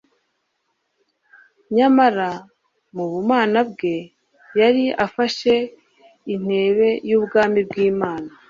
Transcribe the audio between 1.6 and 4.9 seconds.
nyamara mu bumana bwe yari